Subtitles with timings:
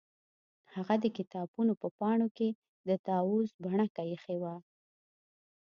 [0.73, 2.49] هغه د کتابونو په پاڼو کې
[2.87, 4.55] د طاووس بڼکه ایښې وه